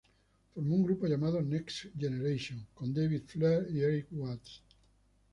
[0.55, 4.63] Formó un grupo llamado Next Generation con David Flair y Erik Watts.